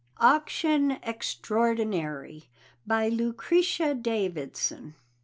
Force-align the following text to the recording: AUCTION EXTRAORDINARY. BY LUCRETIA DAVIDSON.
AUCTION 0.17 0.97
EXTRAORDINARY. 1.03 2.49
BY 2.87 3.09
LUCRETIA 3.09 3.93
DAVIDSON. 3.93 4.95